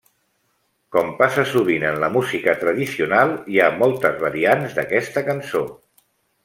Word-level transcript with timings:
Com 0.95 1.11
passa 1.19 1.43
sovint 1.49 1.85
en 1.91 1.99
la 2.05 2.09
música 2.15 2.57
tradicional, 2.63 3.37
hi 3.53 3.61
ha 3.67 3.71
moltes 3.85 4.19
variants 4.27 4.77
d'aquesta 4.81 5.29
cançó. 5.33 5.67